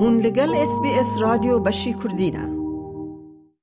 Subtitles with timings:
[0.00, 2.58] هون لگل اس بی اس رادیو بشی کردینه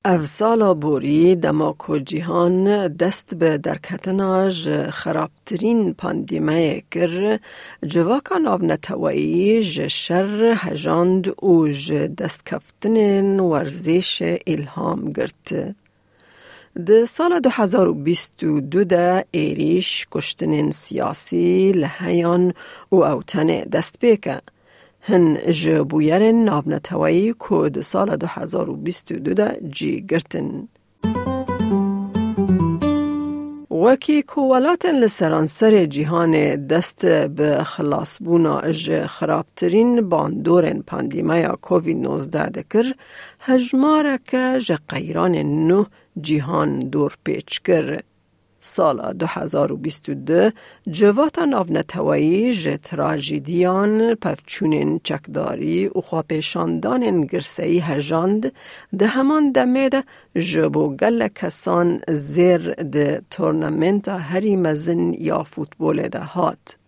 [0.06, 7.40] اف سالا بوری دماکو جیهان دست به درکتناج خرابترین پاندیمه کر
[7.88, 11.67] جواکان آب نتوایی جشر هجاند او
[12.17, 15.76] دست کفتن ورزش الهام گرت.
[16.86, 22.54] ده سال 2022 ده ایریش کشتن سیاسی لحیان
[22.90, 24.41] او اوتن دست بیکه.
[25.08, 30.68] هن جبویر نابنتوایی کود سال 2022 ده جی گرتن.
[33.72, 42.94] وکی کوالاتن لسرانسر جیهان دست به خلاص بونا اج خرابترین باندورن پاندیمایا کووید 19 دکر
[43.40, 45.36] هجماره که جه قیران
[45.67, 45.84] نو
[46.22, 48.02] جیهان دور پیچ کر.
[48.67, 50.51] سال 2022
[50.87, 58.52] جواتا ناونتوایی جه تراجیدیان پفچونین چکداری و خواپیشاندان گرسی هجاند
[58.99, 60.03] ده همان دمه ده
[60.35, 66.84] جبو گل کسان زیر ده تورنمنت هری مزن یا فوتبول ده هات.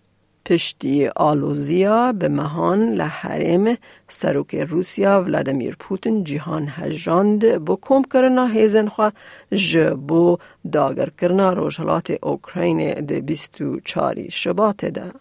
[0.48, 3.78] پشتی آلوزیا به مهان لحرم
[4.10, 9.14] سروک روسیا ولادیمیر پوتین جهان هجاند با کم کرنا هیزن خواه
[9.52, 10.38] جبو
[10.72, 15.12] داگر کرنا روشلات اوکراین ده بیستو چاری شبات ده.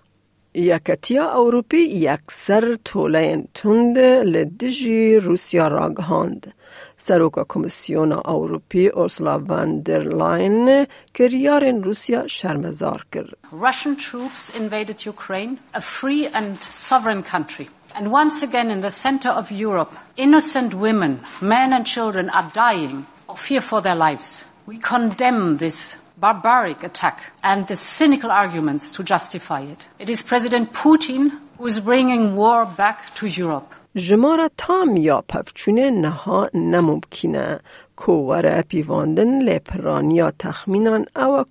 [0.55, 6.55] یکتیا اوروپی یکسر طوله تند لدجی روسیا راگهاند.
[6.98, 13.30] سروک کمیسیون اوروپی اورسولا وان در لاین کریار روسیا شرمزار کرد.
[13.52, 17.70] Russian troops invaded Ukraine, a free and sovereign country.
[17.96, 23.06] And once again in the center of Europe, innocent women, men and children are dying
[23.28, 24.46] of fear for their lives.
[24.66, 29.88] We condemn this barbaric attack and the cynical arguments to justify it.
[30.00, 33.74] It is President Putin who is bringing war back to Europe.
[33.97, 37.61] جمارا تام یا پفچونه نها نممکنه
[37.97, 41.45] کوور پیواندن لپرانیا تخمینان او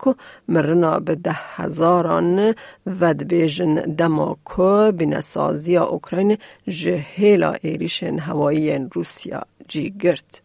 [0.48, 2.56] مرنا به ده هزاران
[2.86, 6.38] ود بیجن دماکو بینسازی اوکراین
[6.68, 10.42] جهیلا ایریشن هوایی روسیا جی گرد.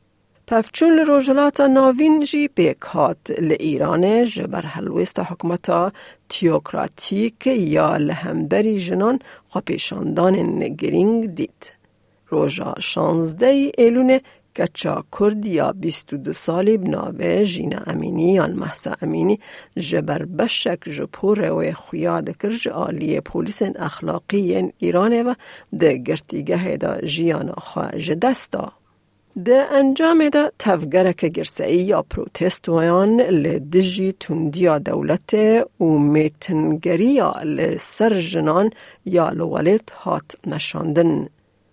[0.46, 5.92] پفچون لروجلات ناوین جی بیکات لإیران جبر هلویست حکمتا
[6.28, 11.79] تیوکراتیک یا لهمبری جنان خواپیشاندان نگرینگ دید.
[12.30, 14.20] روژا شانزده ایلونه
[14.56, 19.40] کچا کردیا بیست دو سالی بناوه جینا امینی یا محسا امینی
[19.76, 25.34] جبر بشک جپور و خویاد کرج آلی پولیس اخلاقی ایرانه و
[25.80, 28.72] ده گرتیگه دا جیانا خواه جدستا.
[29.44, 35.34] ده انجام ده تفگرک گرسئی یا پروتستویان لدجی تندیا دولت
[35.80, 38.70] و میتنگریا لسر جنان
[39.04, 41.28] یا لولت هات نشاندن.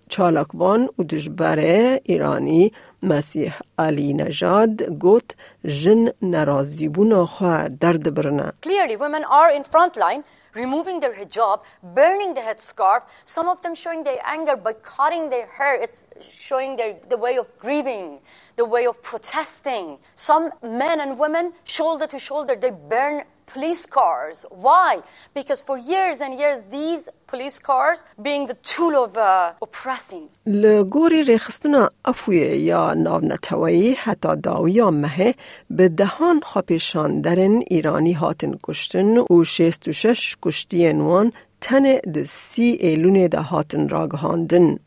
[0.09, 2.73] چالاکوان و دجبره ایرانی
[3.03, 5.31] مسیح علی نژاد گوت
[5.65, 8.53] جن نرازی بونا خواه درد برنه.
[8.63, 10.23] Clearly women are in front line
[10.55, 15.47] removing their hijab, burning the headscarf, some of them showing their anger by cutting their
[15.59, 15.75] hair.
[15.85, 16.05] It's
[16.49, 18.21] showing their, the way of grieving,
[18.57, 19.99] the way of protesting.
[20.15, 23.17] Some men and women, shoulder to shoulder, they burn
[23.54, 24.46] police cars.
[24.68, 24.92] Why?
[25.34, 30.30] Because for years and years, these police cars being the tool of uh, oppressing.
[30.46, 35.36] لگوری ریخستنا افوی یا ناونتوایی حتی داویا مه
[35.70, 42.24] به دهان خاپیشان درن ایرانی هاتن کشتن و شیست و شش کشتی وان تن ده
[42.24, 44.80] سی ایلون ده هاتن راگهاندن.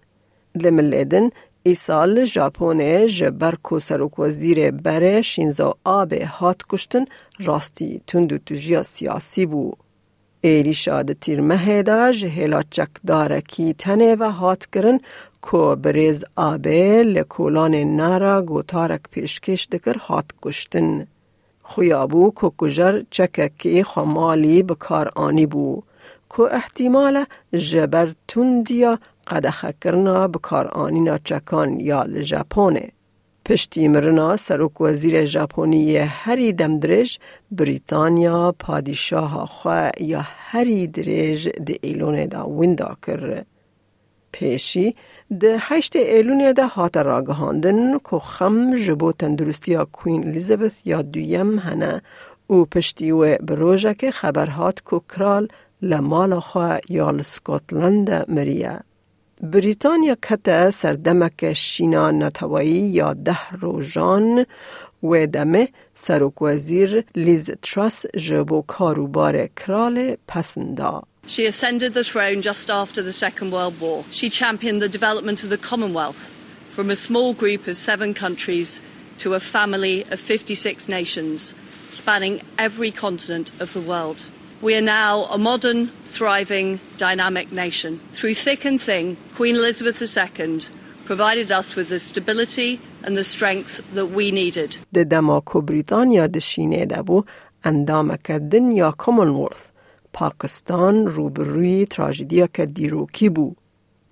[1.63, 7.05] ایسال ژاپن جبر کو سروک وزیر بره شینزو آبه هات کشتن
[7.47, 9.73] راستی تندو تجیا سیاسی بو.
[10.41, 14.99] ایری شاد تیر مهدا جهلا چکدار کی تنه و هات کرن
[15.41, 21.07] کو بریز آبه لکولان نارا گوتارک پیشکش دکر هات کشتن.
[21.63, 25.83] خویابو کو کجر چککی خمالی بکار آنی بو.
[26.29, 27.17] کو احتمال
[27.53, 28.99] جبر تندیا
[29.31, 32.93] قدخه کرنا بکار آنینا چکان یا لژاپونه.
[33.45, 37.19] پشتی مرنا سروک وزیر ژاپنی هری دمدرج
[37.51, 43.45] بریتانیا پادشاه خواه یا هری درج ده ایلون دا ویندا کر.
[44.33, 44.95] پیشی
[45.41, 52.03] ده هشت ایلون ده هات راگهاندن که خم جبو تندرستی کوین الیزابث یا دویم هنه
[52.47, 55.49] او پشتی و بروژه که خبرهات که کرال
[55.83, 58.81] لمال خواه یا لسکوتلند مریه.
[59.42, 64.46] بریتانیا کته سردمک شینا نتوایی یا ده روژان
[65.04, 71.02] و دمه سروک وزیر لیز تراس جبو کاروبار کرال پسندا.
[71.28, 74.06] She ascended the throne just after the Second World War.
[74.12, 76.32] She championed the development of the Commonwealth
[76.76, 78.84] from a small group of seven countries
[79.18, 81.56] to a family of 56 nations,
[81.90, 84.26] spanning every continent of the world.
[84.62, 88.00] We are now a modern, thriving, dynamic nation.
[88.14, 90.60] Through thick and thin, Queen Elizabeth II
[91.06, 94.78] provided us with the stability and the strength that we needed.
[94.94, 97.24] د دماکو بریتانیا دشینه دبو
[97.64, 99.62] اندامک دنیا کامنورث
[100.14, 103.56] پاکستان روبروی تراژدیا که دیروکی بو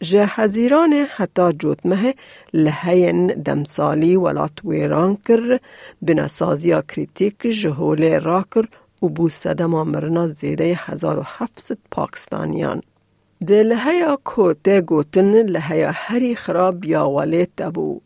[0.02, 2.16] جه هزیران حتی جوتمه
[2.54, 5.60] لحین دمسالی ولات ویران کر
[6.02, 8.66] بناسازیا کریتیک جهول را کر
[9.03, 12.83] و بو صدما مرنا زیده 1700 پاکستانیان.
[13.47, 18.01] ده لحیا کوته گوتن لحیا هری خراب یا ولیت دبو.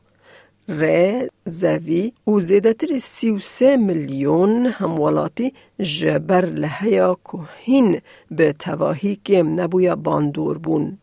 [0.69, 8.01] ره زوی و زیدتر سی و سه میلیون همولاتی جبر لحیا کوهین
[8.31, 10.99] به تواهی کم نبویا باندور بون.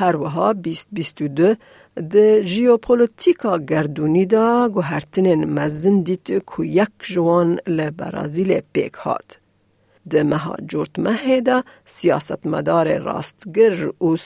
[0.00, 1.50] هر وها بیست بیست و دو
[2.14, 9.28] د ژئوپلیتیکا گردونی دا گوهرتنین مزن دیت کو یک جوان لبرازیل پیک هات.
[10.10, 11.56] د مها جورت مه دا
[11.96, 14.16] سیاست مدار راستگر و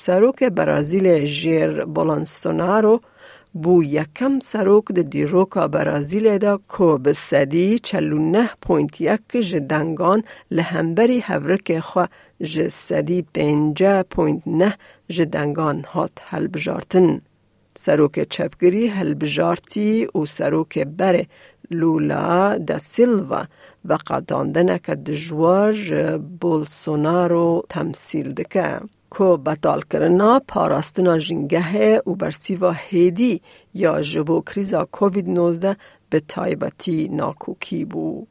[3.55, 10.23] بو یکم سروک د دیروکا برازیل دا کو به صدی چلو نه پوینت یک جدنگان
[10.51, 12.07] لهمبری هورک خوا
[12.53, 14.71] جسدی پنجه پوینت نه
[15.17, 17.21] جدنگان هات هلبجارتن.
[17.79, 21.27] سروک چپگری هلبجارتی و سروک بره
[21.71, 23.43] لولا دا سیلوا
[23.85, 25.75] و قداندنه که دجوار
[26.41, 28.81] بولسونارو تمثیل دکه.
[29.15, 33.43] کو بطال کرنا پاراستنا جنگه و برسیوا هیدی
[33.75, 35.77] یا جبو کریزا کووید 19
[36.11, 38.27] به تایبتی ناکوکی بو.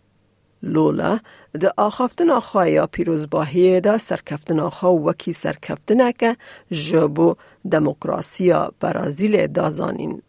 [0.64, 1.20] لولا
[1.62, 6.38] د آخافتن آخوا یا پیروز باهی دا سرکفتن آخوا وکی سرکفتن که
[6.72, 7.36] جبو
[7.72, 10.22] دموکراسیا برازیل دازانین.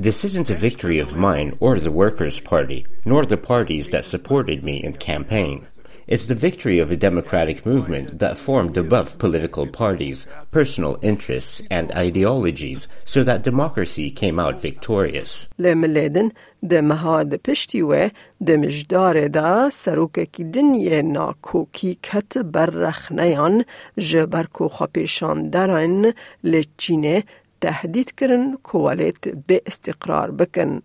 [0.00, 4.64] This isn't a victory of mine or the Workers' Party, nor the parties that supported
[4.64, 5.66] me in campaign.
[6.07, 11.91] It's the victory of a democratic movement that formed above political parties, personal interests, and
[11.91, 15.47] ideologies so that democracy came out victorious.
[15.59, 16.29] لملدن
[16.69, 18.09] د مهاد پشتی و
[18.47, 23.61] د مجدار دا سروک کی دنیا ناکوکی کت برخنیان
[23.97, 26.13] جبر کو خپیشان درن
[26.43, 27.23] لچینه
[27.61, 30.81] تهدید کرن کوالت به استقرار بکن.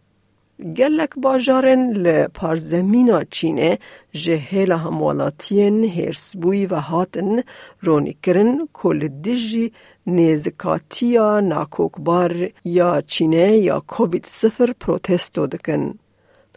[0.59, 3.79] گلک باجارن لپارزمینا چینه
[4.11, 7.43] جهیل هموالاتین هرسبوی و هاتن
[7.81, 9.71] رونی کرن کل دیجی
[10.07, 15.93] نیزکاتیا ناکوکبار یا چینه یا کووید صفر پروتستو دکن.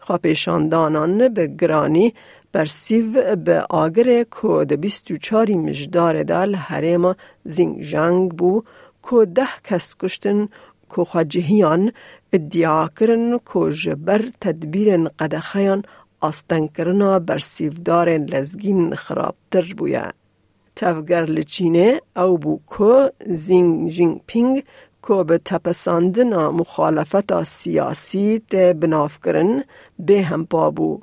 [0.00, 2.14] خواپیشاندانان به گرانی
[2.52, 7.14] برسیو به آگر که ده بیست و چاری مجدار دال حریم
[7.44, 8.62] زینگ بو
[9.10, 10.48] که ده کس کشتن
[10.96, 11.92] که خواجهیان
[12.32, 15.82] ادعا کرن که جبر تدبیر قدخیان
[16.20, 20.12] آستن کرنا برسیفدار لزگین خرابتر بویا.
[20.76, 24.62] تفگر لچینه او بو که زینگ جینگ پینگ
[25.08, 29.64] که به تپساندن مخالفت سیاسی ته بناف کرن
[29.98, 31.00] به هم پابو.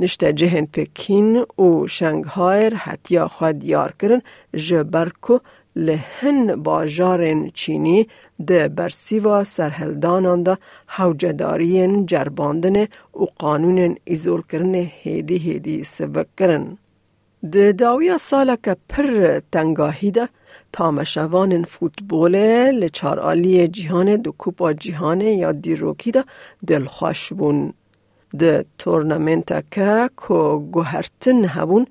[0.00, 4.22] نشته جهن پکین و شنگهایر حتیا خود یار کرن
[4.54, 5.40] جبر که
[5.76, 8.08] لهن باجارن چینی
[8.46, 12.76] ده برسیوا سرهلدانان ده حوجدارین جرباندن
[13.14, 16.78] و قانون ایزول کرن هیدی هیدی سبک کرن.
[17.52, 20.28] ده داویا سالا که پر تنگاهی ده
[20.72, 22.36] تامشوان فوتبول
[22.80, 26.24] لچار آلی جیهان دو کوپا جیهان یا دیروکی ده
[26.66, 27.72] دلخوش بون.
[28.38, 30.34] ده تورنمنت که که
[30.72, 31.86] گوهرتن هبون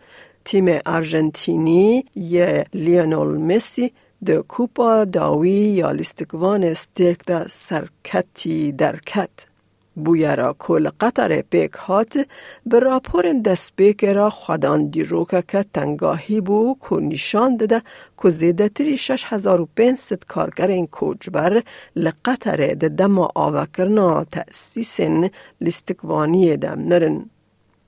[0.46, 3.88] تیم ارژنتینی یه لیونول مسی
[4.28, 9.36] د کوپا داوی یا لیستکوان استرک دا سرکتی درکت.
[10.04, 12.28] بویرا کل قطر پیک هات
[12.66, 17.82] به راپور دست پیک را خودان دیروکا که تنگاهی بو که نشان داده
[18.22, 21.64] که زیده تری شش هزار و پینست کارگر این کوچبر
[21.96, 25.00] لقطر ده دم آوه کرنا تأسیس
[25.62, 27.30] لیستکوانی دم نرن.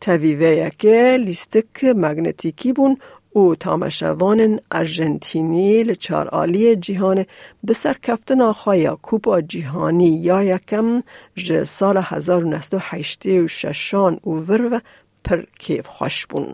[0.01, 2.97] تویوه که لیستک مگنتیکی بون
[3.37, 7.25] او تامشوان ارژنتینی لچار آلی جیهان
[7.63, 11.03] به سرکفتن آخای کوپا جیهانی یا یکم
[11.35, 14.81] ج سال 1986 و ور
[15.23, 16.53] پر کیف خوش بون.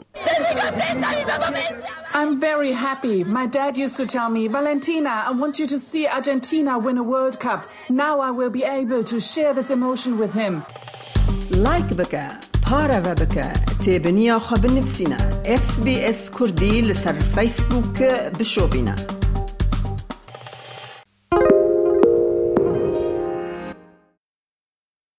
[2.16, 3.24] I'm very happy.
[3.24, 7.06] My dad used to tell me, Valentina, I want you to see Argentina win a
[7.14, 7.62] World Cup.
[7.90, 10.64] Now I will be able to share this emotion with him.
[11.52, 13.48] لایک بکه پارە بە بکە
[13.84, 15.20] تێبنییا خە بنفسینە
[15.64, 19.23] SسBS کوردی لەسەر فیسبووکە بشۆبینە.